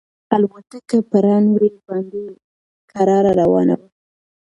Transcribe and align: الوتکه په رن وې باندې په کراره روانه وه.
الوتکه 0.35 0.97
په 1.09 1.17
رن 1.25 1.45
وې 1.59 1.69
باندې 1.87 2.23
په 2.35 2.39
کراره 2.91 3.31
روانه 3.41 3.75
وه. 3.79 3.87